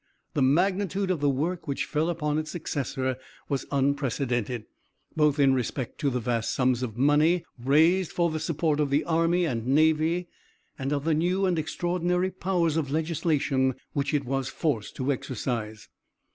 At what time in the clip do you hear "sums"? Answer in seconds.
6.55-6.81